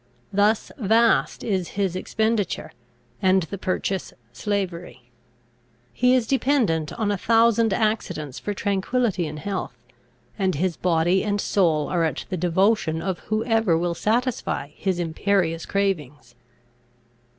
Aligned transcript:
Thus 0.33 0.71
vast 0.79 1.43
is 1.43 1.67
his 1.77 1.95
expenditure, 1.95 2.71
and 3.21 3.43
the 3.43 3.59
purchase 3.59 4.13
slavery. 4.33 5.11
He 5.93 6.15
is 6.15 6.25
dependent 6.25 6.91
on 6.93 7.11
a 7.11 7.19
thousand 7.19 7.71
accidents 7.71 8.39
for 8.39 8.55
tranquillity 8.55 9.27
and 9.27 9.37
health, 9.37 9.77
and 10.39 10.55
his 10.55 10.75
body 10.75 11.23
and 11.23 11.39
soul 11.39 11.87
are 11.87 12.03
at 12.03 12.25
the 12.31 12.37
devotion 12.37 12.99
of 12.99 13.19
whoever 13.29 13.77
will 13.77 13.93
satisfy 13.93 14.69
his 14.73 14.97
imperious 14.97 15.67
cravings. 15.67 16.33